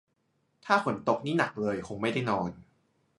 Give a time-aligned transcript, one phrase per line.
[0.65, 2.49] ถ้าฝนตกนี่หนักเลยคงไม่ได้นอน